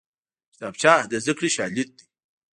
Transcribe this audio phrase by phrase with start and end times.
[0.53, 2.03] کتابچه د زدکړې شاليد دی